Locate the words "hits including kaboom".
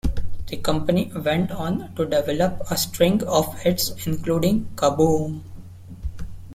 3.59-5.41